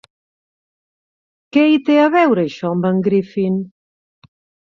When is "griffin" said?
3.09-3.59